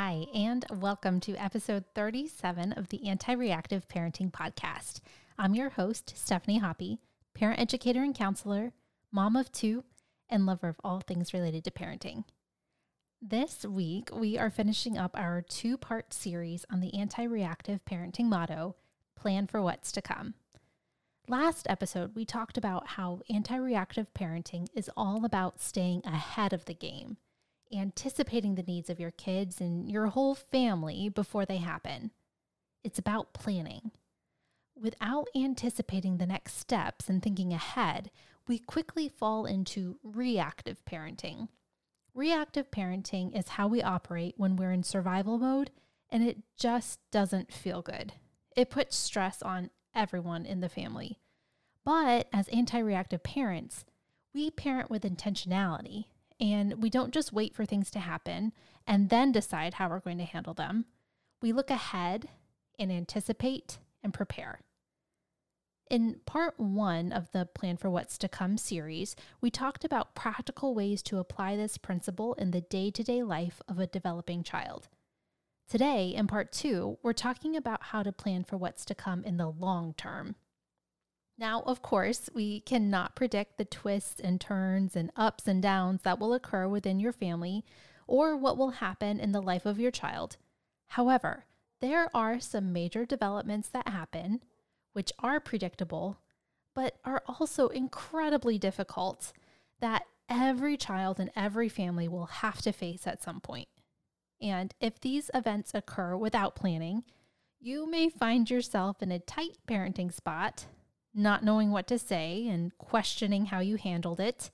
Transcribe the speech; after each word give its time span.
Hi, 0.00 0.26
and 0.32 0.64
welcome 0.70 1.18
to 1.22 1.34
episode 1.34 1.84
37 1.96 2.70
of 2.74 2.86
the 2.88 3.08
Anti 3.08 3.32
Reactive 3.32 3.88
Parenting 3.88 4.30
Podcast. 4.30 5.00
I'm 5.36 5.56
your 5.56 5.70
host, 5.70 6.12
Stephanie 6.16 6.58
Hoppy, 6.58 7.00
parent 7.34 7.58
educator 7.58 8.04
and 8.04 8.14
counselor, 8.14 8.70
mom 9.10 9.34
of 9.34 9.50
two, 9.50 9.82
and 10.28 10.46
lover 10.46 10.68
of 10.68 10.76
all 10.84 11.00
things 11.00 11.34
related 11.34 11.64
to 11.64 11.72
parenting. 11.72 12.22
This 13.20 13.64
week, 13.64 14.10
we 14.14 14.38
are 14.38 14.50
finishing 14.50 14.96
up 14.96 15.18
our 15.18 15.42
two 15.42 15.76
part 15.76 16.14
series 16.14 16.64
on 16.70 16.78
the 16.78 16.94
anti 16.94 17.24
reactive 17.24 17.84
parenting 17.84 18.26
motto 18.26 18.76
plan 19.16 19.48
for 19.48 19.60
what's 19.60 19.90
to 19.90 20.00
come. 20.00 20.34
Last 21.26 21.66
episode, 21.68 22.14
we 22.14 22.24
talked 22.24 22.56
about 22.56 22.86
how 22.86 23.22
anti 23.28 23.56
reactive 23.56 24.14
parenting 24.14 24.68
is 24.76 24.88
all 24.96 25.24
about 25.24 25.60
staying 25.60 26.02
ahead 26.04 26.52
of 26.52 26.66
the 26.66 26.74
game 26.74 27.16
anticipating 27.72 28.54
the 28.54 28.62
needs 28.62 28.90
of 28.90 29.00
your 29.00 29.10
kids 29.10 29.60
and 29.60 29.90
your 29.90 30.06
whole 30.06 30.34
family 30.34 31.08
before 31.08 31.44
they 31.44 31.58
happen. 31.58 32.10
It's 32.84 32.98
about 32.98 33.34
planning. 33.34 33.90
Without 34.80 35.28
anticipating 35.34 36.18
the 36.18 36.26
next 36.26 36.56
steps 36.58 37.08
and 37.08 37.22
thinking 37.22 37.52
ahead, 37.52 38.10
we 38.46 38.58
quickly 38.58 39.08
fall 39.08 39.44
into 39.44 39.98
reactive 40.02 40.84
parenting. 40.84 41.48
Reactive 42.14 42.70
parenting 42.70 43.36
is 43.36 43.48
how 43.48 43.68
we 43.68 43.82
operate 43.82 44.34
when 44.36 44.56
we're 44.56 44.72
in 44.72 44.82
survival 44.82 45.38
mode 45.38 45.70
and 46.10 46.22
it 46.22 46.38
just 46.56 47.00
doesn't 47.10 47.52
feel 47.52 47.82
good. 47.82 48.14
It 48.56 48.70
puts 48.70 48.96
stress 48.96 49.42
on 49.42 49.70
everyone 49.94 50.46
in 50.46 50.60
the 50.60 50.68
family. 50.68 51.18
But 51.84 52.28
as 52.32 52.48
anti 52.48 52.78
reactive 52.78 53.22
parents, 53.22 53.84
we 54.34 54.50
parent 54.50 54.90
with 54.90 55.02
intentionality 55.02 56.06
and 56.40 56.82
we 56.82 56.90
don't 56.90 57.14
just 57.14 57.32
wait 57.32 57.54
for 57.54 57.64
things 57.64 57.90
to 57.90 57.98
happen 57.98 58.52
and 58.86 59.10
then 59.10 59.32
decide 59.32 59.74
how 59.74 59.88
we're 59.88 60.00
going 60.00 60.18
to 60.18 60.24
handle 60.24 60.54
them. 60.54 60.86
We 61.42 61.52
look 61.52 61.70
ahead 61.70 62.28
and 62.78 62.90
anticipate 62.92 63.78
and 64.02 64.14
prepare. 64.14 64.60
In 65.90 66.20
part 66.26 66.60
one 66.60 67.12
of 67.12 67.32
the 67.32 67.46
Plan 67.46 67.78
for 67.78 67.88
What's 67.88 68.18
to 68.18 68.28
Come 68.28 68.58
series, 68.58 69.16
we 69.40 69.50
talked 69.50 69.84
about 69.84 70.14
practical 70.14 70.74
ways 70.74 71.02
to 71.04 71.18
apply 71.18 71.56
this 71.56 71.78
principle 71.78 72.34
in 72.34 72.50
the 72.50 72.60
day 72.60 72.90
to 72.90 73.02
day 73.02 73.22
life 73.22 73.62
of 73.68 73.78
a 73.78 73.86
developing 73.86 74.42
child. 74.42 74.88
Today, 75.68 76.14
in 76.14 76.26
part 76.26 76.52
two, 76.52 76.98
we're 77.02 77.12
talking 77.14 77.56
about 77.56 77.84
how 77.84 78.02
to 78.02 78.12
plan 78.12 78.44
for 78.44 78.56
what's 78.56 78.84
to 78.86 78.94
come 78.94 79.24
in 79.24 79.38
the 79.38 79.48
long 79.48 79.94
term. 79.94 80.34
Now, 81.38 81.62
of 81.62 81.82
course, 81.82 82.28
we 82.34 82.60
cannot 82.60 83.14
predict 83.14 83.58
the 83.58 83.64
twists 83.64 84.20
and 84.20 84.40
turns 84.40 84.96
and 84.96 85.12
ups 85.14 85.46
and 85.46 85.62
downs 85.62 86.02
that 86.02 86.18
will 86.18 86.34
occur 86.34 86.66
within 86.66 86.98
your 86.98 87.12
family 87.12 87.64
or 88.08 88.36
what 88.36 88.58
will 88.58 88.70
happen 88.70 89.20
in 89.20 89.30
the 89.30 89.40
life 89.40 89.64
of 89.64 89.78
your 89.78 89.92
child. 89.92 90.36
However, 90.88 91.44
there 91.80 92.10
are 92.12 92.40
some 92.40 92.72
major 92.72 93.06
developments 93.06 93.68
that 93.68 93.86
happen, 93.86 94.40
which 94.94 95.12
are 95.20 95.38
predictable, 95.38 96.18
but 96.74 96.96
are 97.04 97.22
also 97.28 97.68
incredibly 97.68 98.58
difficult 98.58 99.32
that 99.80 100.06
every 100.28 100.76
child 100.76 101.20
and 101.20 101.30
every 101.36 101.68
family 101.68 102.08
will 102.08 102.26
have 102.26 102.60
to 102.62 102.72
face 102.72 103.06
at 103.06 103.22
some 103.22 103.40
point. 103.40 103.68
And 104.40 104.74
if 104.80 105.00
these 105.00 105.30
events 105.32 105.70
occur 105.72 106.16
without 106.16 106.56
planning, 106.56 107.04
you 107.60 107.88
may 107.88 108.08
find 108.08 108.50
yourself 108.50 109.02
in 109.02 109.12
a 109.12 109.20
tight 109.20 109.58
parenting 109.68 110.12
spot 110.12 110.66
not 111.14 111.44
knowing 111.44 111.70
what 111.70 111.86
to 111.88 111.98
say 111.98 112.46
and 112.48 112.76
questioning 112.78 113.46
how 113.46 113.60
you 113.60 113.76
handled 113.76 114.20
it, 114.20 114.50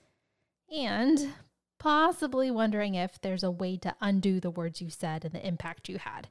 and 0.75 1.35
possibly 1.79 2.51
wondering 2.51 2.95
if 2.95 3.21
there's 3.21 3.43
a 3.43 3.51
way 3.51 3.77
to 3.77 3.95
undo 4.01 4.41
the 4.41 4.51
words 4.51 4.81
you 4.81 4.91
said 4.91 5.25
and 5.25 5.35
the 5.35 5.47
impact 5.47 5.89
you 5.89 5.99
had. 5.99 6.29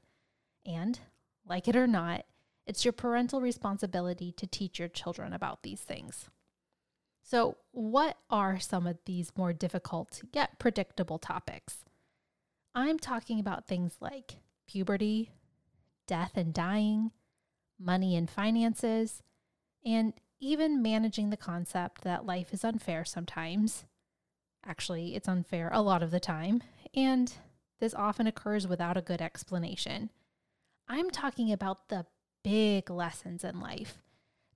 And, 0.66 1.00
like 1.47 1.67
it 1.67 1.75
or 1.75 1.88
not, 1.88 2.25
it's 2.66 2.85
your 2.85 2.94
parental 2.94 3.41
responsibility 3.41 4.31
to 4.34 4.47
teach 4.47 4.79
your 4.79 4.88
children 4.88 5.34
about 5.34 5.63
these 5.63 5.81
things. 5.81 6.29
So, 7.22 7.57
what 7.72 8.17
are 8.29 8.59
some 8.59 8.85
of 8.88 8.97
these 9.05 9.31
more 9.38 9.53
difficult 9.53 10.22
yet 10.34 10.59
predictable 10.59 11.19
topics? 11.19 11.85
I'm 12.75 13.00
talking 13.00 13.40
about 13.40 13.67
things 13.67 13.97
like 14.00 14.38
puberty, 14.67 15.31
death 16.07 16.31
and 16.35 16.53
dying, 16.53 17.11
money 17.79 18.16
and 18.16 18.29
finances, 18.29 19.22
and 19.85 20.13
even 20.39 20.81
managing 20.81 21.29
the 21.29 21.38
concept 21.38 22.01
that 22.01 22.25
life 22.25 22.53
is 22.53 22.63
unfair 22.63 23.05
sometimes. 23.05 23.85
Actually, 24.66 25.16
it's 25.16 25.27
unfair 25.27 25.69
a 25.73 25.81
lot 25.81 26.03
of 26.03 26.11
the 26.11 26.19
time, 26.19 26.61
and 26.94 27.33
this 27.79 27.93
often 27.93 28.27
occurs 28.27 28.67
without 28.67 28.97
a 28.97 29.01
good 29.01 29.22
explanation. 29.22 30.09
I'm 30.88 31.09
talking 31.09 31.51
about 31.51 31.89
the 31.89 32.05
big 32.43 32.89
lessons 32.89 33.43
in 33.43 33.59
life. 33.59 33.97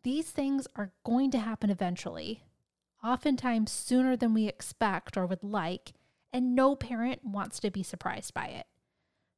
These 0.04 0.30
things 0.30 0.68
are 0.76 0.92
going 1.06 1.32
to 1.32 1.40
happen 1.40 1.70
eventually, 1.70 2.44
oftentimes 3.04 3.72
sooner 3.72 4.16
than 4.16 4.34
we 4.34 4.48
expect 4.48 5.18
or 5.18 5.26
would 5.26 5.44
like, 5.44 5.94
and 6.32 6.56
no 6.56 6.76
parent 6.76 7.22
wants 7.24 7.60
to 7.62 7.72
be 7.72 7.84
surprised 7.84 8.34
by 8.34 8.48
it. 8.48 8.68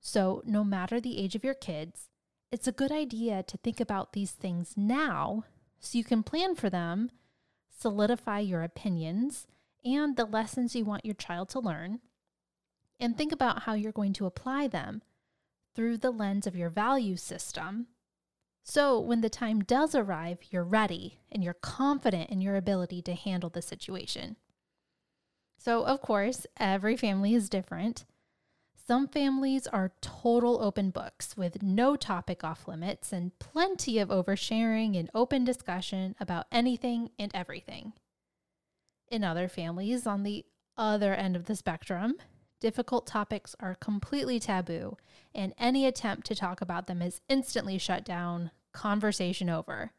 So, 0.01 0.41
no 0.45 0.63
matter 0.63 0.99
the 0.99 1.17
age 1.17 1.35
of 1.35 1.44
your 1.44 1.53
kids, 1.53 2.09
it's 2.51 2.67
a 2.67 2.72
good 2.72 2.91
idea 2.91 3.44
to 3.44 3.57
think 3.57 3.79
about 3.79 4.13
these 4.13 4.31
things 4.31 4.73
now 4.75 5.44
so 5.79 5.97
you 5.97 6.03
can 6.03 6.23
plan 6.23 6.56
for 6.56 6.69
them, 6.69 7.12
solidify 7.78 8.40
your 8.40 8.63
opinions 8.63 9.47
and 9.84 10.17
the 10.17 10.25
lessons 10.25 10.75
you 10.75 10.85
want 10.85 11.06
your 11.06 11.16
child 11.16 11.50
to 11.50 11.59
learn, 11.59 12.00
and 13.00 13.17
think 13.17 13.31
about 13.31 13.63
how 13.63 13.73
you're 13.73 13.91
going 13.91 14.13
to 14.13 14.25
apply 14.25 14.67
them 14.67 15.01
through 15.75 15.97
the 15.97 16.12
lens 16.12 16.45
of 16.45 16.56
your 16.56 16.69
value 16.69 17.16
system. 17.16 17.88
So 18.63 19.00
when 19.00 19.22
the 19.22 19.29
time 19.29 19.62
does 19.62 19.95
arrive, 19.95 20.40
you're 20.51 20.63
ready 20.63 21.19
and 21.31 21.44
you're 21.44 21.53
confident 21.53 22.29
in 22.29 22.41
your 22.41 22.56
ability 22.56 23.01
to 23.03 23.13
handle 23.13 23.50
the 23.50 23.61
situation. 23.61 24.35
So, 25.57 25.84
of 25.84 26.01
course, 26.01 26.46
every 26.57 26.96
family 26.96 27.34
is 27.34 27.50
different. 27.50 28.06
Some 28.89 29.07
families 29.07 29.67
are 29.67 29.91
total 30.01 30.63
open 30.63 30.89
books 30.89 31.38
with 31.38 31.61
no 31.61 31.95
topic 31.95 32.44
off 32.44 32.67
limits 32.67 33.13
and 33.13 33.38
plenty 33.38 34.00
of 34.00 34.09
oversharing 34.09 34.97
and 34.97 35.11
open 35.13 35.45
discussion 35.45 36.16
about 36.19 36.47
anything 36.51 37.11
and 37.19 37.29
everything. 37.35 37.94
In 39.07 39.23
other 39.23 39.47
families, 39.47 40.07
on 40.07 40.23
the 40.23 40.44
other 40.75 41.13
end 41.13 41.35
of 41.35 41.45
the 41.45 41.55
spectrum, 41.55 42.16
difficult 42.59 43.05
topics 43.05 43.55
are 43.59 43.75
completely 43.75 44.39
taboo, 44.39 44.97
and 45.35 45.53
any 45.59 45.85
attempt 45.85 46.25
to 46.25 46.33
talk 46.33 46.59
about 46.59 46.88
them 46.88 47.03
is 47.03 47.22
instantly 47.29 47.78
shut 47.78 48.03
down, 48.03 48.49
conversation 48.73 49.51
over. 49.51 49.91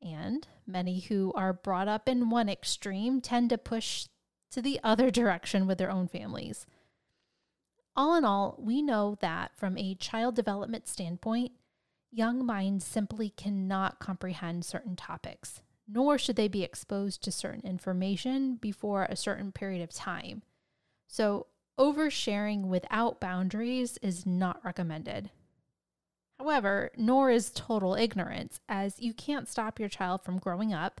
And 0.00 0.46
many 0.64 1.00
who 1.00 1.32
are 1.34 1.52
brought 1.52 1.88
up 1.88 2.08
in 2.08 2.30
one 2.30 2.48
extreme 2.48 3.20
tend 3.20 3.50
to 3.50 3.58
push 3.58 4.06
to 4.52 4.62
the 4.62 4.78
other 4.84 5.10
direction 5.10 5.66
with 5.66 5.78
their 5.78 5.90
own 5.90 6.06
families 6.06 6.66
all 7.96 8.14
in 8.14 8.24
all, 8.24 8.56
we 8.58 8.82
know 8.82 9.16
that 9.20 9.52
from 9.56 9.76
a 9.76 9.94
child 9.94 10.34
development 10.34 10.88
standpoint, 10.88 11.52
young 12.10 12.44
minds 12.44 12.84
simply 12.84 13.30
cannot 13.30 13.98
comprehend 13.98 14.64
certain 14.64 14.96
topics, 14.96 15.62
nor 15.88 16.18
should 16.18 16.36
they 16.36 16.48
be 16.48 16.62
exposed 16.62 17.22
to 17.22 17.32
certain 17.32 17.66
information 17.66 18.56
before 18.56 19.04
a 19.04 19.16
certain 19.16 19.52
period 19.52 19.82
of 19.82 19.92
time. 19.92 20.42
So, 21.08 21.46
oversharing 21.78 22.66
without 22.66 23.20
boundaries 23.20 23.98
is 24.02 24.26
not 24.26 24.64
recommended. 24.64 25.30
However, 26.38 26.90
nor 26.96 27.30
is 27.30 27.50
total 27.50 27.94
ignorance, 27.94 28.60
as 28.68 29.00
you 29.00 29.12
can't 29.12 29.48
stop 29.48 29.78
your 29.78 29.88
child 29.88 30.22
from 30.22 30.38
growing 30.38 30.72
up 30.72 31.00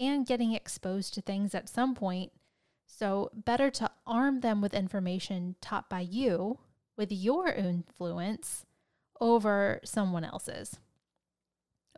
and 0.00 0.26
getting 0.26 0.52
exposed 0.52 1.14
to 1.14 1.20
things 1.20 1.54
at 1.54 1.68
some 1.68 1.94
point 1.94 2.32
so, 2.94 3.30
better 3.32 3.70
to 3.70 3.90
arm 4.06 4.40
them 4.40 4.60
with 4.60 4.74
information 4.74 5.56
taught 5.62 5.88
by 5.88 6.00
you 6.00 6.58
with 6.94 7.10
your 7.10 7.48
influence 7.48 8.66
over 9.18 9.80
someone 9.82 10.24
else's. 10.24 10.78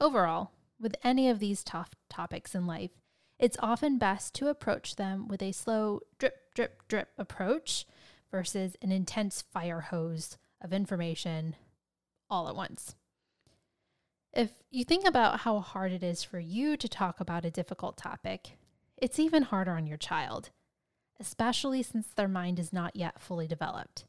Overall, 0.01 0.53
with 0.79 0.95
any 1.03 1.29
of 1.29 1.41
these 1.41 1.65
tough 1.65 1.91
topics 2.09 2.55
in 2.55 2.69
life, 2.69 2.93
it's 3.41 3.57
often 3.59 3.99
best 3.99 4.35
to 4.35 4.47
approach 4.47 4.95
them 4.95 5.27
with 5.27 5.43
a 5.43 5.51
slow 5.51 5.99
drip, 6.21 6.55
drip, 6.55 6.87
drip 6.87 7.09
approach 7.19 7.87
versus 8.31 8.77
an 8.81 8.93
intense 8.93 9.43
fire 9.43 9.81
hose 9.81 10.39
of 10.63 10.73
information 10.73 11.57
all 12.31 12.49
at 12.49 12.55
once. 12.55 12.95
If 14.33 14.53
you 14.71 14.85
think 14.85 15.05
about 15.05 15.41
how 15.41 15.59
hard 15.59 15.91
it 15.91 16.05
is 16.05 16.23
for 16.23 16.39
you 16.39 16.77
to 16.77 16.89
talk 16.89 17.19
about 17.19 17.45
a 17.45 17.51
difficult 17.51 17.97
topic, 17.97 18.59
it's 18.97 19.19
even 19.19 19.43
harder 19.43 19.73
on 19.73 19.89
your 19.89 19.99
child 19.99 20.51
especially 21.21 21.83
since 21.83 22.09
their 22.09 22.29
mind 22.29 22.59
is 22.59 22.73
not 22.73 22.97
yet 22.97 23.21
fully 23.21 23.47
developed. 23.47 24.05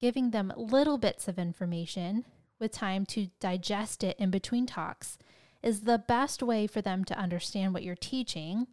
Giving 0.00 0.30
them 0.30 0.52
little 0.56 0.98
bits 0.98 1.28
of 1.28 1.38
information 1.38 2.24
with 2.60 2.72
time 2.72 3.06
to 3.06 3.30
digest 3.40 4.04
it 4.04 4.16
in 4.18 4.30
between 4.30 4.66
talks 4.66 5.18
is 5.62 5.80
the 5.80 5.98
best 5.98 6.42
way 6.42 6.66
for 6.66 6.80
them 6.80 7.04
to 7.04 7.18
understand 7.18 7.74
what 7.74 7.82
you're 7.82 7.96
teaching. 7.96 8.66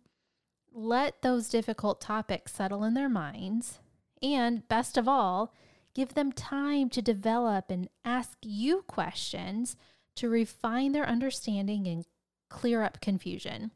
Let 0.71 1.21
those 1.21 1.49
difficult 1.49 2.01
topics 2.01 2.53
settle 2.53 2.83
in 2.83 2.93
their 2.93 3.09
minds, 3.09 3.79
and 4.21 4.67
best 4.67 4.97
of 4.97 5.07
all, 5.07 5.53
Give 5.95 6.13
them 6.13 6.33
time 6.33 6.89
to 6.89 7.01
develop 7.01 7.71
and 7.71 7.87
ask 8.03 8.37
you 8.41 8.83
questions 8.85 9.77
to 10.17 10.29
refine 10.29 10.91
their 10.91 11.07
understanding 11.07 11.87
and 11.87 12.05
clear 12.49 12.83
up 12.83 12.99
confusion. 12.99 13.71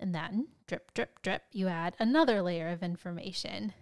And 0.00 0.14
then, 0.14 0.48
drip, 0.72 0.94
drip, 0.94 1.20
drip, 1.20 1.42
you 1.52 1.68
add 1.68 1.94
another 1.98 2.40
layer 2.40 2.68
of 2.68 2.82
information. 2.82 3.74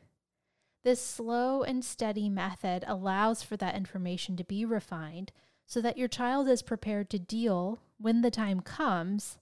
This 0.83 1.01
slow 1.01 1.63
and 1.63 1.85
steady 1.85 2.29
method 2.29 2.85
allows 2.85 3.45
for 3.45 3.57
that 3.59 3.77
information 3.77 4.37
to 4.37 4.43
be 4.43 4.65
refined 4.65 5.31
so 5.67 5.81
that 5.83 5.97
your 5.97 6.09
child 6.09 6.49
is 6.49 6.63
prepared 6.63 7.09
to 7.11 7.19
deal 7.21 7.79
when 7.99 8.23
the 8.23 8.31
time 8.31 8.59
comes 8.59 9.39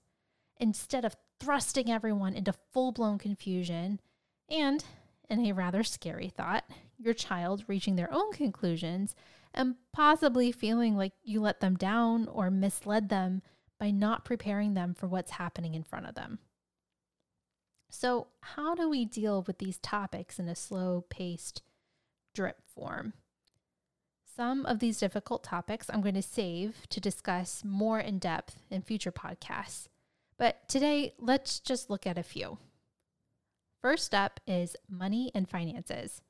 instead 0.58 1.06
of 1.06 1.16
thrusting 1.40 1.90
everyone 1.90 2.34
into 2.34 2.52
full 2.52 2.92
blown 2.92 3.16
confusion 3.16 3.98
and, 4.50 4.84
in 5.30 5.46
a 5.46 5.52
rather 5.52 5.82
scary 5.82 6.28
thought, 6.28 6.64
your 6.98 7.14
child 7.14 7.64
reaching 7.66 7.96
their 7.96 8.12
own 8.12 8.30
conclusions 8.32 9.14
and 9.54 9.76
possibly 9.94 10.52
feeling 10.52 10.98
like 10.98 11.14
you 11.22 11.40
let 11.40 11.60
them 11.60 11.76
down 11.76 12.28
or 12.28 12.50
misled 12.50 13.08
them 13.08 13.40
by 13.80 13.90
not 13.90 14.26
preparing 14.26 14.74
them 14.74 14.92
for 14.92 15.06
what's 15.06 15.30
happening 15.30 15.74
in 15.74 15.82
front 15.82 16.04
of 16.04 16.14
them. 16.14 16.40
So, 17.90 18.28
how 18.40 18.74
do 18.74 18.88
we 18.88 19.04
deal 19.04 19.42
with 19.46 19.58
these 19.58 19.78
topics 19.78 20.38
in 20.38 20.48
a 20.48 20.54
slow 20.54 21.04
paced 21.08 21.62
drip 22.34 22.58
form? 22.74 23.14
Some 24.36 24.66
of 24.66 24.78
these 24.78 24.98
difficult 24.98 25.42
topics 25.42 25.88
I'm 25.88 26.00
going 26.00 26.14
to 26.14 26.22
save 26.22 26.86
to 26.90 27.00
discuss 27.00 27.64
more 27.64 27.98
in 27.98 28.18
depth 28.18 28.56
in 28.70 28.82
future 28.82 29.10
podcasts. 29.10 29.88
But 30.36 30.68
today, 30.68 31.14
let's 31.18 31.58
just 31.58 31.90
look 31.90 32.06
at 32.06 32.18
a 32.18 32.22
few. 32.22 32.58
First 33.80 34.14
up 34.14 34.40
is 34.46 34.76
money 34.88 35.32
and 35.34 35.48
finances. 35.48 36.20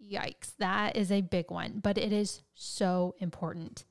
Yikes, 0.00 0.54
that 0.58 0.96
is 0.96 1.10
a 1.10 1.22
big 1.22 1.50
one, 1.50 1.80
but 1.82 1.98
it 1.98 2.12
is 2.12 2.42
so 2.54 3.14
important. 3.18 3.84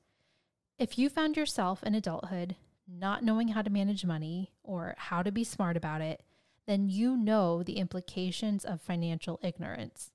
If 0.78 0.98
you 0.98 1.08
found 1.08 1.36
yourself 1.36 1.82
in 1.82 1.94
adulthood 1.94 2.56
not 2.86 3.24
knowing 3.24 3.48
how 3.48 3.62
to 3.62 3.70
manage 3.70 4.04
money 4.04 4.52
or 4.62 4.94
how 4.96 5.22
to 5.22 5.32
be 5.32 5.44
smart 5.44 5.76
about 5.76 6.00
it, 6.00 6.22
then 6.66 6.88
you 6.88 7.16
know 7.16 7.62
the 7.62 7.76
implications 7.76 8.64
of 8.64 8.80
financial 8.80 9.38
ignorance. 9.42 10.10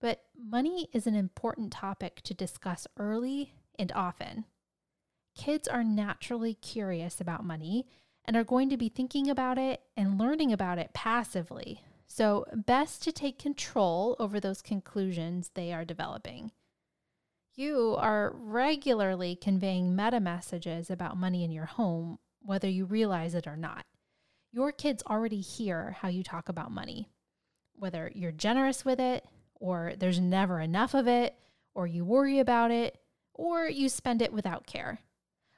But 0.00 0.24
money 0.38 0.88
is 0.92 1.06
an 1.06 1.14
important 1.14 1.72
topic 1.72 2.20
to 2.22 2.34
discuss 2.34 2.86
early 2.98 3.54
and 3.78 3.90
often. 3.92 4.44
Kids 5.34 5.66
are 5.66 5.82
naturally 5.82 6.54
curious 6.54 7.20
about 7.20 7.44
money 7.44 7.86
and 8.24 8.36
are 8.36 8.44
going 8.44 8.68
to 8.70 8.76
be 8.76 8.88
thinking 8.88 9.28
about 9.30 9.58
it 9.58 9.82
and 9.96 10.18
learning 10.18 10.52
about 10.52 10.78
it 10.78 10.92
passively. 10.92 11.82
So, 12.06 12.44
best 12.52 13.02
to 13.04 13.12
take 13.12 13.38
control 13.38 14.14
over 14.18 14.38
those 14.38 14.62
conclusions 14.62 15.50
they 15.54 15.72
are 15.72 15.84
developing. 15.84 16.52
You 17.54 17.96
are 17.98 18.32
regularly 18.34 19.36
conveying 19.36 19.96
meta 19.96 20.20
messages 20.20 20.90
about 20.90 21.16
money 21.16 21.44
in 21.44 21.50
your 21.50 21.64
home, 21.64 22.18
whether 22.40 22.68
you 22.68 22.84
realize 22.84 23.34
it 23.34 23.46
or 23.46 23.56
not 23.56 23.86
your 24.54 24.70
kids 24.70 25.02
already 25.08 25.40
hear 25.40 25.96
how 26.00 26.06
you 26.06 26.22
talk 26.22 26.48
about 26.48 26.70
money, 26.70 27.08
whether 27.74 28.12
you're 28.14 28.30
generous 28.30 28.84
with 28.84 29.00
it, 29.00 29.26
or 29.56 29.94
there's 29.98 30.20
never 30.20 30.60
enough 30.60 30.94
of 30.94 31.08
it, 31.08 31.34
or 31.74 31.88
you 31.88 32.04
worry 32.04 32.38
about 32.38 32.70
it, 32.70 32.96
or 33.34 33.66
you 33.66 33.88
spend 33.88 34.22
it 34.22 34.32
without 34.32 34.64
care. 34.64 35.00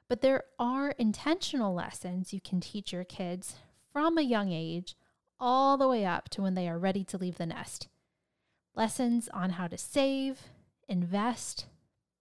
But 0.08 0.22
there 0.22 0.44
are 0.58 0.92
intentional 0.92 1.74
lessons 1.74 2.32
you 2.32 2.40
can 2.40 2.58
teach 2.58 2.90
your 2.90 3.04
kids 3.04 3.56
from 3.92 4.16
a 4.16 4.22
young 4.22 4.50
age 4.50 4.96
all 5.38 5.76
the 5.76 5.88
way 5.88 6.06
up 6.06 6.30
to 6.30 6.40
when 6.40 6.54
they 6.54 6.66
are 6.66 6.78
ready 6.78 7.04
to 7.04 7.18
leave 7.18 7.36
the 7.36 7.44
nest. 7.44 7.88
Lessons 8.74 9.28
on 9.34 9.50
how 9.50 9.66
to 9.66 9.76
save, 9.76 10.40
invest, 10.88 11.66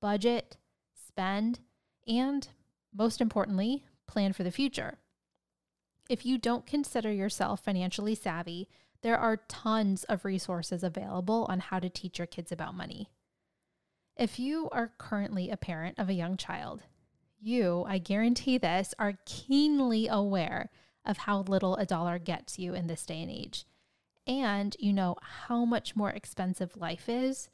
budget, 0.02 0.58
spend, 1.08 1.62
and 2.06 2.50
most 2.94 3.22
importantly, 3.22 3.86
plan 4.08 4.34
for 4.34 4.44
the 4.44 4.52
future. 4.52 4.98
If 6.10 6.26
you 6.26 6.38
don't 6.38 6.68
consider 6.68 7.12
yourself 7.12 7.62
financially 7.62 8.16
savvy, 8.16 8.68
there 9.02 9.18
are 9.18 9.38
tons 9.48 10.04
of 10.06 10.26
resources 10.26 10.84
available 10.84 11.46
on 11.50 11.60
how 11.60 11.80
to 11.80 11.90
teach 11.90 12.20
your 12.20 12.28
kids 12.28 12.52
about 12.52 12.76
money. 12.76 13.10
If 14.18 14.40
you 14.40 14.70
are 14.72 14.94
currently 14.98 15.50
a 15.50 15.58
parent 15.58 16.00
of 16.00 16.10
a 16.10 16.14
young 16.14 16.38
child, 16.38 16.84
you, 17.40 17.86
I 17.88 17.98
guarantee 17.98 18.58
this, 18.58 18.94
are 18.98 19.20
keenly 19.26 20.08
aware 20.08 20.70
of 21.06 21.18
how 21.20 21.42
little 21.42 21.76
a 21.76 21.86
dollar 21.86 22.18
gets 22.18 22.58
you 22.58 22.74
in 22.74 22.88
this 22.88 23.06
day 23.06 23.22
and 23.22 23.30
age. 23.30 23.66
And 24.26 24.76
you 24.80 24.94
know 24.94 25.18
how 25.22 25.66
much 25.66 25.96
more 25.96 26.10
expensive 26.10 26.78
life 26.78 27.08
is 27.08 27.50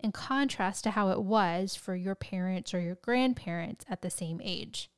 in 0.00 0.12
contrast 0.12 0.84
to 0.84 0.90
how 0.90 1.10
it 1.10 1.22
was 1.22 1.74
for 1.74 1.94
your 1.94 2.14
parents 2.14 2.72
or 2.72 2.80
your 2.80 2.96
grandparents 2.96 3.84
at 3.88 4.02
the 4.02 4.10
same 4.10 4.40
age. 4.42 4.90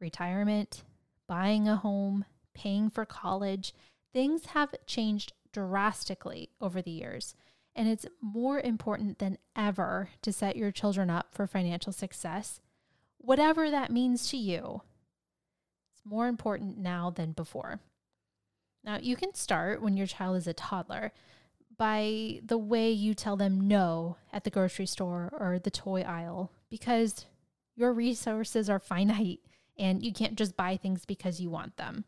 Retirement, 0.00 0.82
buying 1.28 1.68
a 1.68 1.76
home, 1.76 2.24
paying 2.54 2.90
for 2.90 3.04
college, 3.04 3.74
things 4.12 4.46
have 4.46 4.74
changed 4.86 5.32
drastically 5.52 6.50
over 6.60 6.82
the 6.82 6.90
years. 6.90 7.34
And 7.74 7.88
it's 7.88 8.06
more 8.22 8.58
important 8.60 9.18
than 9.18 9.38
ever 9.54 10.10
to 10.22 10.32
set 10.32 10.56
your 10.56 10.70
children 10.70 11.10
up 11.10 11.28
for 11.32 11.46
financial 11.46 11.92
success, 11.92 12.60
whatever 13.18 13.70
that 13.70 13.90
means 13.90 14.30
to 14.30 14.36
you. 14.36 14.82
It's 15.92 16.04
more 16.04 16.28
important 16.28 16.78
now 16.78 17.10
than 17.10 17.32
before. 17.32 17.80
Now, 18.82 18.98
you 19.00 19.16
can 19.16 19.34
start 19.34 19.82
when 19.82 19.96
your 19.96 20.06
child 20.06 20.36
is 20.36 20.46
a 20.46 20.54
toddler 20.54 21.12
by 21.76 22.40
the 22.44 22.58
way 22.58 22.90
you 22.90 23.14
tell 23.14 23.36
them 23.36 23.68
no 23.68 24.16
at 24.32 24.44
the 24.44 24.50
grocery 24.50 24.86
store 24.86 25.30
or 25.38 25.58
the 25.58 25.70
toy 25.70 26.02
aisle 26.02 26.50
because 26.70 27.26
your 27.74 27.92
resources 27.92 28.70
are 28.70 28.78
finite 28.78 29.40
and 29.78 30.02
you 30.02 30.12
can't 30.12 30.36
just 30.36 30.56
buy 30.56 30.76
things 30.76 31.04
because 31.04 31.40
you 31.40 31.50
want 31.50 31.76
them. 31.76 32.04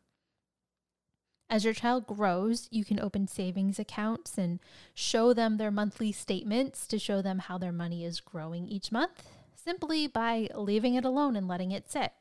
As 1.51 1.65
your 1.65 1.75
child 1.75 2.07
grows, 2.07 2.69
you 2.71 2.85
can 2.85 3.01
open 3.01 3.27
savings 3.27 3.79
accounts 3.79 4.37
and 4.37 4.61
show 4.95 5.33
them 5.33 5.57
their 5.57 5.71
monthly 5.71 6.13
statements 6.13 6.87
to 6.89 6.99
show 6.99 7.23
them 7.23 7.39
how 7.39 7.57
their 7.57 7.73
money 7.73 8.05
is 8.05 8.21
growing 8.21 8.69
each 8.69 8.93
month 8.93 9.23
simply 9.55 10.07
by 10.07 10.49
leaving 10.55 10.95
it 10.95 11.05
alone 11.05 11.37
and 11.37 11.49
letting 11.49 11.73
it 11.73 11.91
sit. 11.91 12.13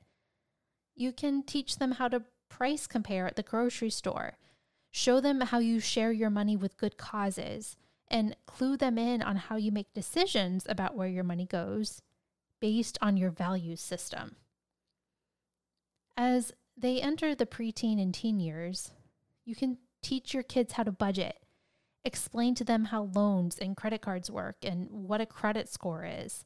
You 0.95 1.12
can 1.12 1.43
teach 1.43 1.77
them 1.77 1.93
how 1.93 2.07
to 2.07 2.24
price 2.50 2.88
compare 2.88 3.27
at 3.27 3.36
the 3.36 3.43
grocery 3.43 3.89
store, 3.89 4.38
show 4.91 5.19
them 5.19 5.41
how 5.41 5.60
you 5.60 5.79
share 5.79 6.12
your 6.12 6.29
money 6.29 6.55
with 6.55 6.77
good 6.77 6.98
causes, 6.98 7.75
and 8.10 8.36
clue 8.45 8.77
them 8.77 8.98
in 8.98 9.21
on 9.21 9.36
how 9.36 9.57
you 9.57 9.71
make 9.71 9.93
decisions 9.93 10.65
about 10.69 10.95
where 10.95 11.07
your 11.07 11.24
money 11.24 11.45
goes 11.45 12.01
based 12.60 12.98
on 13.01 13.17
your 13.17 13.29
value 13.29 13.75
system. 13.75 14.38
As 16.17 16.51
they 16.75 17.00
enter 17.00 17.36
the 17.36 17.45
preteen 17.45 18.01
and 18.01 18.13
teen 18.13 18.39
years, 18.39 18.91
you 19.45 19.55
can 19.55 19.77
teach 20.01 20.33
your 20.33 20.43
kids 20.43 20.74
how 20.74 20.83
to 20.83 20.91
budget, 20.91 21.38
explain 22.03 22.55
to 22.55 22.63
them 22.63 22.86
how 22.86 23.03
loans 23.13 23.59
and 23.59 23.77
credit 23.77 24.01
cards 24.01 24.31
work 24.31 24.57
and 24.63 24.89
what 24.89 25.21
a 25.21 25.27
credit 25.27 25.69
score 25.69 26.05
is. 26.05 26.43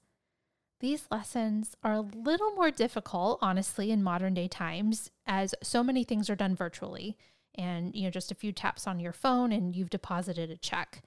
These 0.81 1.07
lessons 1.09 1.75
are 1.83 1.93
a 1.93 2.01
little 2.01 2.51
more 2.51 2.71
difficult, 2.71 3.39
honestly, 3.41 3.91
in 3.91 4.03
modern 4.03 4.33
day 4.33 4.47
times, 4.47 5.09
as 5.25 5.55
so 5.63 5.83
many 5.83 6.03
things 6.03 6.29
are 6.29 6.35
done 6.35 6.55
virtually 6.55 7.17
and, 7.55 7.95
you 7.95 8.03
know, 8.03 8.09
just 8.09 8.31
a 8.31 8.35
few 8.35 8.51
taps 8.51 8.87
on 8.87 8.99
your 8.99 9.13
phone 9.13 9.51
and 9.51 9.75
you've 9.75 9.89
deposited 9.89 10.49
a 10.49 10.57
check. 10.57 11.01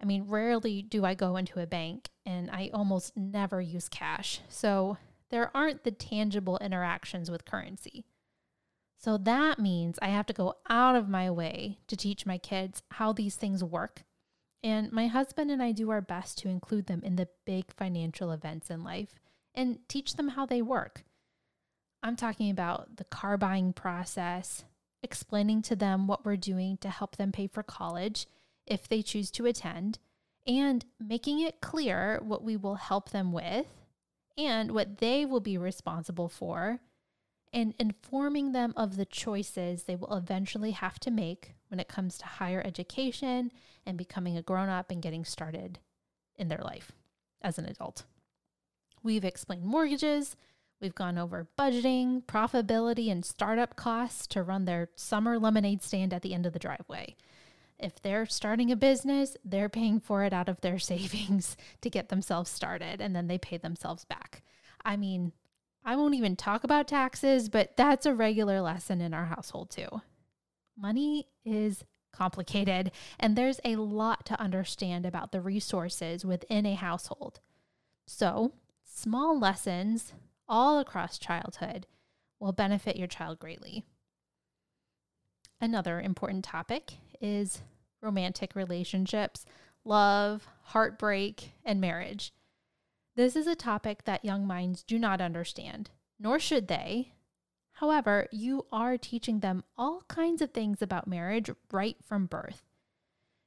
I 0.00 0.06
mean, 0.06 0.24
rarely 0.26 0.80
do 0.80 1.04
I 1.04 1.14
go 1.14 1.36
into 1.36 1.60
a 1.60 1.66
bank 1.66 2.08
and 2.24 2.50
I 2.50 2.70
almost 2.72 3.16
never 3.16 3.60
use 3.60 3.88
cash. 3.88 4.40
So 4.48 4.96
there 5.30 5.54
aren't 5.54 5.84
the 5.84 5.90
tangible 5.90 6.58
interactions 6.58 7.30
with 7.30 7.44
currency. 7.44 8.04
So 8.96 9.16
that 9.18 9.58
means 9.58 9.98
I 10.02 10.08
have 10.08 10.26
to 10.26 10.32
go 10.32 10.56
out 10.68 10.96
of 10.96 11.08
my 11.08 11.30
way 11.30 11.78
to 11.86 11.96
teach 11.96 12.26
my 12.26 12.38
kids 12.38 12.82
how 12.92 13.12
these 13.12 13.36
things 13.36 13.62
work. 13.62 14.02
And 14.62 14.90
my 14.90 15.06
husband 15.06 15.50
and 15.52 15.62
I 15.62 15.70
do 15.70 15.90
our 15.90 16.00
best 16.00 16.38
to 16.38 16.48
include 16.48 16.86
them 16.86 17.02
in 17.04 17.14
the 17.14 17.28
big 17.46 17.72
financial 17.72 18.32
events 18.32 18.70
in 18.70 18.82
life 18.82 19.20
and 19.54 19.78
teach 19.88 20.14
them 20.14 20.28
how 20.28 20.46
they 20.46 20.62
work. 20.62 21.04
I'm 22.02 22.16
talking 22.16 22.50
about 22.50 22.96
the 22.96 23.04
car 23.04 23.36
buying 23.36 23.72
process, 23.72 24.64
explaining 25.02 25.62
to 25.62 25.76
them 25.76 26.06
what 26.08 26.24
we're 26.24 26.36
doing 26.36 26.76
to 26.78 26.90
help 26.90 27.16
them 27.16 27.30
pay 27.30 27.46
for 27.46 27.62
college 27.62 28.26
if 28.66 28.88
they 28.88 29.02
choose 29.02 29.30
to 29.32 29.46
attend, 29.46 29.98
and 30.46 30.84
making 31.00 31.40
it 31.40 31.60
clear 31.60 32.20
what 32.22 32.42
we 32.42 32.56
will 32.56 32.76
help 32.76 33.10
them 33.10 33.32
with 33.32 33.66
and 34.38 34.70
what 34.70 34.98
they 34.98 35.26
will 35.26 35.40
be 35.40 35.58
responsible 35.58 36.28
for, 36.28 36.80
and 37.52 37.74
informing 37.78 38.52
them 38.52 38.72
of 38.76 38.96
the 38.96 39.04
choices 39.04 39.82
they 39.82 39.96
will 39.96 40.14
eventually 40.16 40.70
have 40.70 41.00
to 41.00 41.10
make 41.10 41.54
when 41.68 41.80
it 41.80 41.88
comes 41.88 42.16
to 42.16 42.26
higher 42.26 42.62
education 42.64 43.50
and 43.84 43.98
becoming 43.98 44.36
a 44.36 44.42
grown 44.42 44.68
up 44.68 44.90
and 44.90 45.02
getting 45.02 45.24
started 45.24 45.80
in 46.36 46.48
their 46.48 46.62
life 46.62 46.92
as 47.42 47.58
an 47.58 47.66
adult. 47.66 48.04
We've 49.02 49.24
explained 49.24 49.64
mortgages, 49.64 50.36
we've 50.80 50.94
gone 50.94 51.18
over 51.18 51.48
budgeting, 51.58 52.24
profitability, 52.24 53.10
and 53.10 53.24
startup 53.24 53.74
costs 53.74 54.26
to 54.28 54.42
run 54.42 54.64
their 54.64 54.90
summer 54.94 55.38
lemonade 55.38 55.82
stand 55.82 56.14
at 56.14 56.22
the 56.22 56.34
end 56.34 56.46
of 56.46 56.52
the 56.52 56.58
driveway. 56.58 57.16
If 57.78 58.02
they're 58.02 58.26
starting 58.26 58.72
a 58.72 58.76
business, 58.76 59.36
they're 59.44 59.68
paying 59.68 60.00
for 60.00 60.24
it 60.24 60.32
out 60.32 60.48
of 60.48 60.60
their 60.60 60.78
savings 60.78 61.56
to 61.80 61.90
get 61.90 62.08
themselves 62.08 62.50
started 62.50 63.00
and 63.00 63.14
then 63.14 63.28
they 63.28 63.38
pay 63.38 63.56
themselves 63.56 64.04
back. 64.04 64.42
I 64.84 64.96
mean, 64.96 65.32
I 65.84 65.96
won't 65.96 66.14
even 66.14 66.36
talk 66.36 66.64
about 66.64 66.88
taxes, 66.88 67.48
but 67.48 67.76
that's 67.76 68.06
a 68.06 68.14
regular 68.14 68.60
lesson 68.60 69.00
in 69.00 69.14
our 69.14 69.26
household 69.26 69.70
too. 69.70 70.02
Money 70.76 71.28
is 71.44 71.84
complicated, 72.12 72.90
and 73.18 73.36
there's 73.36 73.60
a 73.64 73.76
lot 73.76 74.26
to 74.26 74.40
understand 74.40 75.06
about 75.06 75.32
the 75.32 75.40
resources 75.40 76.24
within 76.24 76.66
a 76.66 76.74
household. 76.74 77.40
So, 78.06 78.52
small 78.84 79.38
lessons 79.38 80.12
all 80.48 80.78
across 80.78 81.18
childhood 81.18 81.86
will 82.40 82.52
benefit 82.52 82.96
your 82.96 83.06
child 83.06 83.38
greatly. 83.38 83.84
Another 85.60 86.00
important 86.00 86.44
topic 86.44 86.94
is 87.20 87.62
romantic 88.00 88.54
relationships, 88.54 89.44
love, 89.84 90.46
heartbreak, 90.62 91.52
and 91.64 91.80
marriage. 91.80 92.32
This 93.16 93.34
is 93.34 93.46
a 93.46 93.56
topic 93.56 94.04
that 94.04 94.24
young 94.24 94.46
minds 94.46 94.82
do 94.82 94.98
not 94.98 95.20
understand, 95.20 95.90
nor 96.18 96.38
should 96.38 96.68
they. 96.68 97.12
However, 97.72 98.28
you 98.30 98.66
are 98.72 98.96
teaching 98.96 99.40
them 99.40 99.64
all 99.76 100.02
kinds 100.08 100.42
of 100.42 100.52
things 100.52 100.82
about 100.82 101.06
marriage 101.06 101.50
right 101.72 101.96
from 102.04 102.26
birth. 102.26 102.62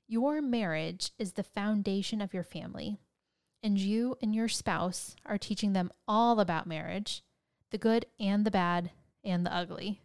Your 0.08 0.42
marriage 0.42 1.12
is 1.18 1.34
the 1.34 1.44
foundation 1.44 2.22
of 2.22 2.34
your 2.34 2.44
family, 2.44 3.00
and 3.64 3.78
you 3.78 4.18
and 4.22 4.36
your 4.36 4.48
spouse 4.48 5.16
are 5.26 5.38
teaching 5.38 5.74
them 5.74 5.92
all 6.08 6.40
about 6.40 6.68
marriage 6.68 7.24
the 7.70 7.78
good 7.78 8.06
and 8.20 8.46
the 8.46 8.52
bad 8.52 8.92
and 9.24 9.46
the 9.46 9.56
ugly. 9.56 10.02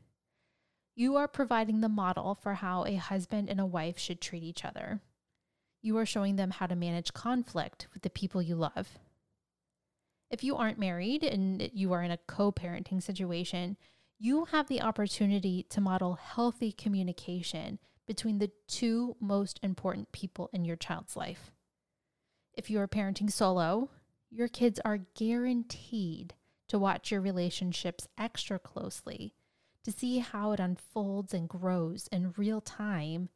You 0.99 1.17
are 1.17 1.29
providing 1.29 1.83
the 1.83 1.91
model 1.91 2.35
for 2.35 2.55
how 2.55 2.87
a 2.87 2.95
husband 2.95 3.51
and 3.51 3.61
a 3.61 3.67
wife 3.67 3.99
should 3.99 4.19
treat 4.19 4.43
each 4.43 4.65
other. 4.65 5.03
You 5.83 5.99
are 5.99 6.07
showing 6.07 6.37
them 6.37 6.51
how 6.51 6.67
to 6.67 6.75
manage 6.75 7.13
conflict 7.13 7.87
with 7.93 8.03
the 8.03 8.09
people 8.09 8.41
you 8.41 8.57
love. 8.57 8.99
If 10.31 10.43
you 10.43 10.57
aren't 10.57 10.79
married 10.79 11.23
and 11.23 11.71
you 11.75 11.93
are 11.93 12.03
in 12.03 12.11
a 12.11 12.17
co 12.17 12.51
parenting 12.51 13.03
situation, 13.03 13.77
you 14.19 14.47
have 14.47 14.69
the 14.69 14.81
opportunity 14.81 15.67
to 15.69 15.83
model 15.83 16.15
healthy 16.15 16.73
communication 16.73 17.79
between 18.07 18.39
the 18.39 18.51
two 18.67 19.17
most 19.21 19.61
important 19.63 20.11
people 20.13 20.49
in 20.55 20.65
your 20.65 20.77
child's 20.77 21.15
life. 21.15 21.53
If 22.55 22.71
you 22.71 22.81
are 22.81 22.89
parenting 22.89 23.31
solo, 23.31 23.91
your 24.31 24.49
kids 24.49 24.81
are 24.83 25.01
guaranteed 25.15 26.33
to 26.69 26.79
watch 26.79 27.11
your 27.11 27.21
relationships 27.21 28.09
extra 28.17 28.59
closely 28.59 29.35
to 29.87 29.93
see 29.93 30.19
how 30.19 30.51
it 30.51 30.59
unfolds 30.59 31.33
and 31.33 31.49
grows 31.49 32.09
in 32.11 32.35
real 32.37 32.61
time, 32.61 33.29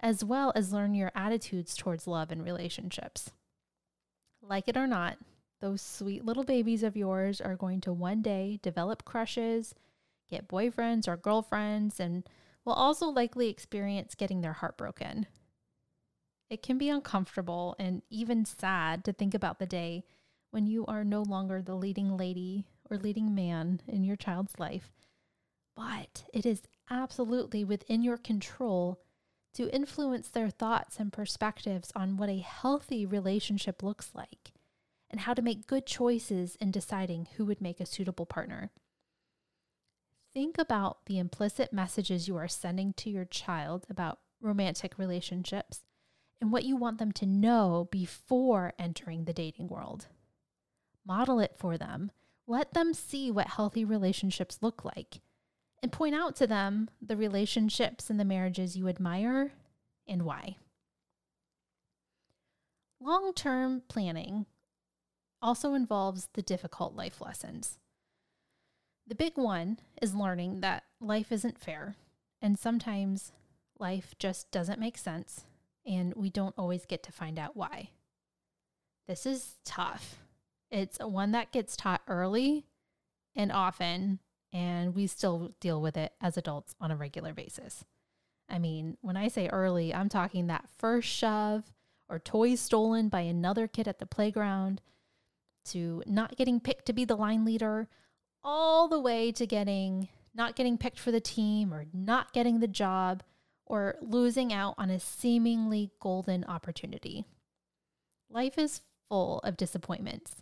as 0.00 0.24
well 0.24 0.50
as 0.56 0.72
learn 0.72 0.96
your 0.96 1.12
attitudes 1.14 1.76
towards 1.76 2.08
love 2.08 2.32
and 2.32 2.42
relationships. 2.42 3.30
Like 4.42 4.66
it 4.66 4.76
or 4.76 4.88
not, 4.88 5.18
those 5.60 5.80
sweet 5.80 6.24
little 6.24 6.42
babies 6.42 6.82
of 6.82 6.96
yours 6.96 7.40
are 7.40 7.54
going 7.54 7.80
to 7.82 7.92
one 7.92 8.20
day 8.20 8.58
develop 8.64 9.04
crushes, 9.04 9.76
get 10.28 10.48
boyfriends 10.48 11.06
or 11.06 11.16
girlfriends, 11.16 12.00
and 12.00 12.28
will 12.64 12.72
also 12.72 13.06
likely 13.06 13.48
experience 13.48 14.16
getting 14.16 14.40
their 14.40 14.54
heart 14.54 14.76
broken. 14.76 15.28
It 16.50 16.64
can 16.64 16.78
be 16.78 16.88
uncomfortable 16.88 17.76
and 17.78 18.02
even 18.10 18.44
sad 18.44 19.04
to 19.04 19.12
think 19.12 19.34
about 19.34 19.60
the 19.60 19.66
day 19.66 20.02
when 20.50 20.66
you 20.66 20.84
are 20.86 21.04
no 21.04 21.22
longer 21.22 21.62
the 21.62 21.76
leading 21.76 22.16
lady 22.16 22.64
or 22.90 22.98
leading 22.98 23.36
man 23.36 23.80
in 23.86 24.02
your 24.02 24.16
child's 24.16 24.58
life, 24.58 24.90
but 25.82 26.24
it 26.32 26.46
is 26.46 26.62
absolutely 26.90 27.64
within 27.64 28.02
your 28.02 28.16
control 28.16 29.00
to 29.54 29.74
influence 29.74 30.28
their 30.28 30.48
thoughts 30.48 30.98
and 30.98 31.12
perspectives 31.12 31.92
on 31.96 32.16
what 32.16 32.28
a 32.28 32.38
healthy 32.38 33.04
relationship 33.04 33.82
looks 33.82 34.10
like 34.14 34.52
and 35.10 35.20
how 35.20 35.34
to 35.34 35.42
make 35.42 35.66
good 35.66 35.84
choices 35.84 36.56
in 36.56 36.70
deciding 36.70 37.26
who 37.36 37.44
would 37.44 37.60
make 37.60 37.80
a 37.80 37.86
suitable 37.86 38.24
partner. 38.24 38.70
Think 40.32 40.56
about 40.56 41.04
the 41.06 41.18
implicit 41.18 41.72
messages 41.72 42.28
you 42.28 42.36
are 42.36 42.48
sending 42.48 42.92
to 42.94 43.10
your 43.10 43.26
child 43.26 43.84
about 43.90 44.20
romantic 44.40 44.98
relationships 44.98 45.82
and 46.40 46.50
what 46.50 46.64
you 46.64 46.76
want 46.76 46.98
them 46.98 47.12
to 47.12 47.26
know 47.26 47.88
before 47.90 48.72
entering 48.78 49.24
the 49.24 49.34
dating 49.34 49.68
world. 49.68 50.06
Model 51.04 51.40
it 51.40 51.56
for 51.58 51.76
them. 51.76 52.12
Let 52.46 52.72
them 52.72 52.94
see 52.94 53.30
what 53.30 53.48
healthy 53.48 53.84
relationships 53.84 54.58
look 54.62 54.84
like 54.84 55.20
and 55.82 55.90
point 55.90 56.14
out 56.14 56.36
to 56.36 56.46
them 56.46 56.88
the 57.00 57.16
relationships 57.16 58.08
and 58.08 58.18
the 58.18 58.24
marriages 58.24 58.76
you 58.76 58.88
admire 58.88 59.52
and 60.06 60.22
why. 60.22 60.56
Long 63.00 63.32
term 63.34 63.82
planning 63.88 64.46
also 65.42 65.74
involves 65.74 66.28
the 66.34 66.42
difficult 66.42 66.94
life 66.94 67.20
lessons. 67.20 67.78
The 69.06 69.16
big 69.16 69.36
one 69.36 69.80
is 70.00 70.14
learning 70.14 70.60
that 70.60 70.84
life 71.00 71.32
isn't 71.32 71.58
fair, 71.58 71.96
and 72.40 72.56
sometimes 72.56 73.32
life 73.78 74.14
just 74.20 74.52
doesn't 74.52 74.78
make 74.78 74.96
sense, 74.96 75.44
and 75.84 76.14
we 76.14 76.30
don't 76.30 76.54
always 76.56 76.86
get 76.86 77.02
to 77.02 77.12
find 77.12 77.40
out 77.40 77.56
why. 77.56 77.90
This 79.08 79.26
is 79.26 79.56
tough. 79.64 80.18
It's 80.70 80.98
one 81.00 81.32
that 81.32 81.50
gets 81.50 81.76
taught 81.76 82.02
early 82.06 82.66
and 83.34 83.50
often, 83.50 84.20
and 84.52 84.94
we 84.94 85.06
still 85.06 85.52
deal 85.60 85.80
with 85.80 85.96
it 85.96 86.12
as 86.20 86.36
adults 86.36 86.74
on 86.80 86.90
a 86.90 86.96
regular 86.96 87.32
basis. 87.32 87.84
I 88.48 88.58
mean, 88.58 88.98
when 89.00 89.16
I 89.16 89.28
say 89.28 89.48
early, 89.48 89.94
I'm 89.94 90.08
talking 90.08 90.46
that 90.46 90.68
first 90.78 91.08
shove 91.08 91.72
or 92.08 92.18
toys 92.18 92.60
stolen 92.60 93.08
by 93.08 93.20
another 93.20 93.66
kid 93.66 93.88
at 93.88 93.98
the 93.98 94.06
playground 94.06 94.82
to 95.66 96.02
not 96.06 96.36
getting 96.36 96.60
picked 96.60 96.86
to 96.86 96.92
be 96.92 97.04
the 97.04 97.16
line 97.16 97.44
leader, 97.44 97.88
all 98.44 98.88
the 98.88 99.00
way 99.00 99.32
to 99.32 99.46
getting 99.46 100.08
not 100.34 100.56
getting 100.56 100.78
picked 100.78 100.98
for 100.98 101.12
the 101.12 101.20
team 101.20 101.72
or 101.72 101.84
not 101.92 102.32
getting 102.32 102.60
the 102.60 102.66
job 102.66 103.22
or 103.66 103.96
losing 104.00 104.52
out 104.52 104.74
on 104.78 104.90
a 104.90 104.98
seemingly 104.98 105.90
golden 106.00 106.44
opportunity. 106.44 107.26
Life 108.30 108.58
is 108.58 108.80
full 109.08 109.40
of 109.40 109.56
disappointments, 109.56 110.36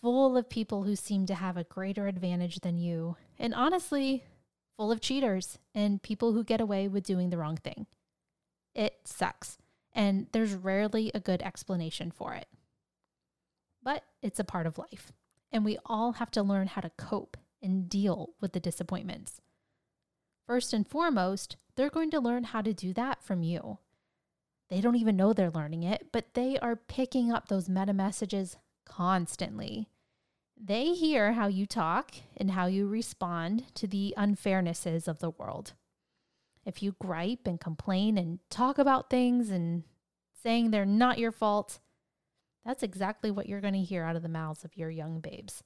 full 0.00 0.36
of 0.36 0.48
people 0.48 0.84
who 0.84 0.94
seem 0.94 1.26
to 1.26 1.34
have 1.34 1.56
a 1.56 1.64
greater 1.64 2.06
advantage 2.06 2.60
than 2.60 2.78
you, 2.78 3.16
and 3.38 3.54
honestly, 3.54 4.24
full 4.76 4.92
of 4.92 5.00
cheaters 5.00 5.58
and 5.74 6.02
people 6.02 6.32
who 6.32 6.44
get 6.44 6.60
away 6.60 6.88
with 6.88 7.04
doing 7.04 7.30
the 7.30 7.38
wrong 7.38 7.56
thing. 7.56 7.86
It 8.74 8.94
sucks, 9.04 9.58
and 9.94 10.26
there's 10.32 10.54
rarely 10.54 11.10
a 11.14 11.20
good 11.20 11.42
explanation 11.42 12.10
for 12.10 12.34
it 12.34 12.48
but 13.86 14.02
it's 14.20 14.40
a 14.40 14.44
part 14.44 14.66
of 14.66 14.78
life. 14.78 15.12
And 15.52 15.64
we 15.64 15.78
all 15.86 16.14
have 16.14 16.32
to 16.32 16.42
learn 16.42 16.66
how 16.66 16.80
to 16.80 16.90
cope 16.98 17.36
and 17.62 17.88
deal 17.88 18.30
with 18.40 18.52
the 18.52 18.58
disappointments. 18.58 19.40
First 20.44 20.72
and 20.72 20.84
foremost, 20.84 21.56
they're 21.76 21.88
going 21.88 22.10
to 22.10 22.20
learn 22.20 22.42
how 22.42 22.62
to 22.62 22.74
do 22.74 22.92
that 22.94 23.22
from 23.22 23.44
you. 23.44 23.78
They 24.70 24.80
don't 24.80 24.96
even 24.96 25.16
know 25.16 25.32
they're 25.32 25.50
learning 25.52 25.84
it, 25.84 26.08
but 26.10 26.34
they 26.34 26.58
are 26.58 26.74
picking 26.74 27.30
up 27.30 27.46
those 27.46 27.68
meta 27.68 27.92
messages 27.92 28.56
constantly. 28.84 29.88
They 30.58 30.94
hear 30.94 31.32
how 31.32 31.48
you 31.48 31.66
talk 31.66 32.14
and 32.36 32.52
how 32.52 32.66
you 32.66 32.88
respond 32.88 33.74
to 33.74 33.86
the 33.86 34.14
unfairnesses 34.16 35.06
of 35.06 35.18
the 35.18 35.30
world. 35.30 35.74
If 36.64 36.82
you 36.82 36.96
gripe 37.00 37.46
and 37.46 37.60
complain 37.60 38.18
and 38.18 38.40
talk 38.50 38.78
about 38.78 39.10
things 39.10 39.50
and 39.50 39.84
saying 40.42 40.70
they're 40.70 40.84
not 40.84 41.18
your 41.18 41.30
fault, 41.30 41.78
that's 42.64 42.82
exactly 42.82 43.30
what 43.30 43.48
you're 43.48 43.60
going 43.60 43.74
to 43.74 43.80
hear 43.80 44.02
out 44.02 44.16
of 44.16 44.22
the 44.22 44.28
mouths 44.28 44.64
of 44.64 44.76
your 44.76 44.90
young 44.90 45.20
babes. 45.20 45.62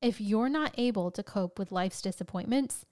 If 0.00 0.20
you're 0.20 0.48
not 0.48 0.74
able 0.78 1.10
to 1.10 1.22
cope 1.22 1.58
with 1.58 1.72
life's 1.72 2.00
disappointments, 2.00 2.86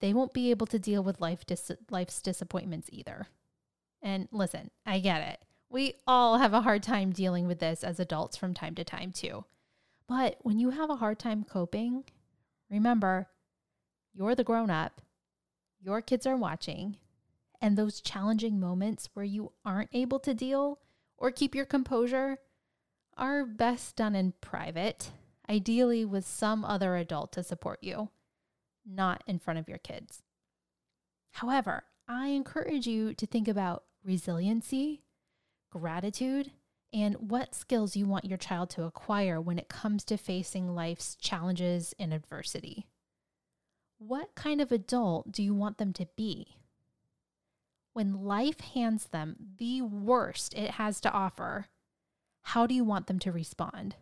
they 0.00 0.12
won't 0.12 0.34
be 0.34 0.50
able 0.50 0.66
to 0.66 0.78
deal 0.78 1.02
with 1.02 1.20
life 1.20 1.46
dis- 1.46 1.70
life's 1.90 2.20
disappointments 2.20 2.88
either. 2.92 3.28
And 4.02 4.28
listen, 4.32 4.70
I 4.84 4.98
get 4.98 5.26
it. 5.26 5.44
We 5.70 5.94
all 6.06 6.38
have 6.38 6.52
a 6.52 6.60
hard 6.60 6.82
time 6.82 7.12
dealing 7.12 7.46
with 7.46 7.60
this 7.60 7.82
as 7.82 7.98
adults 7.98 8.36
from 8.36 8.52
time 8.52 8.74
to 8.74 8.84
time, 8.84 9.12
too. 9.12 9.44
But 10.14 10.36
when 10.42 10.58
you 10.58 10.68
have 10.68 10.90
a 10.90 10.96
hard 10.96 11.18
time 11.18 11.42
coping, 11.42 12.04
remember, 12.68 13.28
you're 14.12 14.34
the 14.34 14.44
grown 14.44 14.68
up, 14.68 15.00
your 15.80 16.02
kids 16.02 16.26
are 16.26 16.36
watching, 16.36 16.98
and 17.62 17.78
those 17.78 18.02
challenging 18.02 18.60
moments 18.60 19.08
where 19.14 19.24
you 19.24 19.52
aren't 19.64 19.88
able 19.94 20.18
to 20.20 20.34
deal 20.34 20.80
or 21.16 21.30
keep 21.30 21.54
your 21.54 21.64
composure 21.64 22.36
are 23.16 23.46
best 23.46 23.96
done 23.96 24.14
in 24.14 24.34
private, 24.42 25.12
ideally 25.48 26.04
with 26.04 26.26
some 26.26 26.62
other 26.62 26.94
adult 26.94 27.32
to 27.32 27.42
support 27.42 27.78
you, 27.80 28.10
not 28.84 29.24
in 29.26 29.38
front 29.38 29.60
of 29.60 29.66
your 29.66 29.78
kids. 29.78 30.22
However, 31.30 31.84
I 32.06 32.26
encourage 32.28 32.86
you 32.86 33.14
to 33.14 33.24
think 33.24 33.48
about 33.48 33.84
resiliency, 34.04 35.04
gratitude, 35.70 36.50
and 36.92 37.30
what 37.30 37.54
skills 37.54 37.96
you 37.96 38.06
want 38.06 38.24
your 38.24 38.38
child 38.38 38.70
to 38.70 38.84
acquire 38.84 39.40
when 39.40 39.58
it 39.58 39.68
comes 39.68 40.04
to 40.04 40.16
facing 40.16 40.74
life's 40.74 41.14
challenges 41.16 41.94
and 41.98 42.12
adversity. 42.12 42.86
What 43.98 44.34
kind 44.34 44.60
of 44.60 44.72
adult 44.72 45.32
do 45.32 45.42
you 45.42 45.54
want 45.54 45.78
them 45.78 45.92
to 45.94 46.06
be? 46.16 46.56
when 47.92 48.24
life 48.24 48.60
hands 48.60 49.06
them 49.06 49.36
the 49.58 49.82
worst 49.82 50.54
it 50.54 50.72
has 50.72 51.00
to 51.00 51.12
offer, 51.12 51.66
how 52.42 52.66
do 52.66 52.74
you 52.74 52.84
want 52.84 53.06
them 53.06 53.18
to 53.20 53.32
respond? 53.32 53.96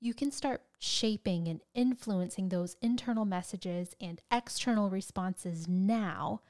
You 0.00 0.14
can 0.14 0.30
start 0.30 0.62
shaping 0.78 1.48
and 1.48 1.60
influencing 1.74 2.48
those 2.48 2.76
internal 2.82 3.24
messages 3.24 3.94
and 4.00 4.20
external 4.30 4.90
responses 4.90 5.66
now 5.68 6.40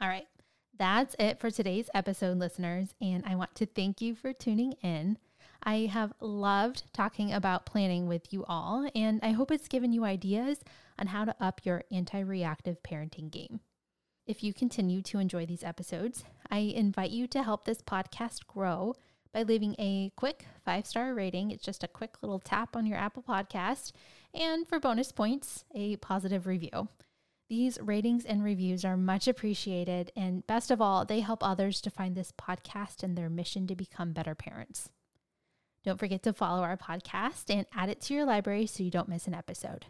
All 0.00 0.08
right, 0.08 0.28
that's 0.78 1.16
it 1.18 1.40
for 1.40 1.50
today's 1.50 1.90
episode, 1.92 2.38
listeners, 2.38 2.94
and 3.02 3.22
I 3.26 3.34
want 3.34 3.54
to 3.56 3.66
thank 3.66 4.00
you 4.00 4.14
for 4.14 4.32
tuning 4.32 4.72
in. 4.82 5.18
I 5.62 5.86
have 5.86 6.14
loved 6.20 6.84
talking 6.92 7.32
about 7.32 7.66
planning 7.66 8.06
with 8.06 8.32
you 8.32 8.44
all, 8.48 8.90
and 8.94 9.20
I 9.22 9.32
hope 9.32 9.50
it's 9.50 9.68
given 9.68 9.92
you 9.92 10.04
ideas 10.04 10.60
on 10.98 11.08
how 11.08 11.24
to 11.24 11.34
up 11.40 11.60
your 11.64 11.84
anti 11.90 12.20
reactive 12.20 12.82
parenting 12.82 13.30
game. 13.30 13.60
If 14.26 14.42
you 14.42 14.54
continue 14.54 15.02
to 15.02 15.18
enjoy 15.18 15.44
these 15.46 15.64
episodes, 15.64 16.24
I 16.50 16.58
invite 16.58 17.10
you 17.10 17.26
to 17.28 17.42
help 17.42 17.64
this 17.64 17.82
podcast 17.82 18.46
grow 18.46 18.94
by 19.32 19.42
leaving 19.42 19.74
a 19.78 20.12
quick 20.16 20.46
five 20.64 20.86
star 20.86 21.14
rating. 21.14 21.50
It's 21.50 21.64
just 21.64 21.84
a 21.84 21.88
quick 21.88 22.16
little 22.22 22.38
tap 22.38 22.76
on 22.76 22.86
your 22.86 22.98
Apple 22.98 23.22
Podcast. 23.22 23.92
And 24.32 24.68
for 24.68 24.78
bonus 24.78 25.12
points, 25.12 25.64
a 25.74 25.96
positive 25.96 26.46
review. 26.46 26.88
These 27.48 27.80
ratings 27.80 28.24
and 28.24 28.44
reviews 28.44 28.84
are 28.84 28.96
much 28.96 29.26
appreciated. 29.26 30.12
And 30.14 30.46
best 30.46 30.70
of 30.70 30.80
all, 30.80 31.04
they 31.04 31.20
help 31.20 31.42
others 31.42 31.80
to 31.80 31.90
find 31.90 32.14
this 32.14 32.32
podcast 32.32 33.02
and 33.02 33.18
their 33.18 33.28
mission 33.28 33.66
to 33.66 33.74
become 33.74 34.12
better 34.12 34.36
parents. 34.36 34.90
Don't 35.84 35.98
forget 35.98 36.22
to 36.24 36.32
follow 36.32 36.62
our 36.62 36.76
podcast 36.76 37.44
and 37.48 37.66
add 37.74 37.88
it 37.88 38.00
to 38.02 38.14
your 38.14 38.24
library 38.24 38.66
so 38.66 38.82
you 38.82 38.90
don't 38.90 39.08
miss 39.08 39.26
an 39.26 39.34
episode. 39.34 39.86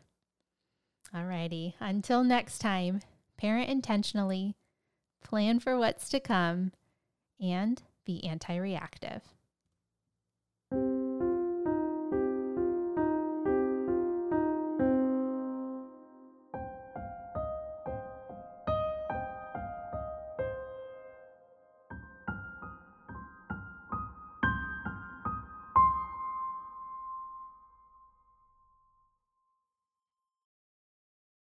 Alrighty, 1.14 1.74
until 1.80 2.22
next 2.22 2.58
time 2.58 3.00
parent 3.36 3.68
intentionally, 3.68 4.54
plan 5.24 5.58
for 5.58 5.78
what's 5.78 6.08
to 6.10 6.20
come, 6.20 6.72
and 7.40 7.82
be 8.04 8.22
anti 8.24 8.56
reactive. 8.56 9.22